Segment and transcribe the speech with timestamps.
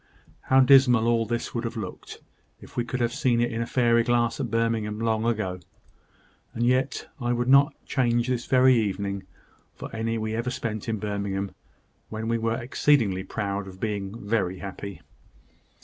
[0.45, 2.23] How dismal all this would have looked,
[2.59, 5.59] if we could have seen it in a fairy glass at Birmingham long ago!
[6.55, 9.27] and yet I would not change this very evening
[9.75, 11.53] for any we ever spent in Birmingham,
[12.09, 15.01] when we were exceedingly proud of being very happy."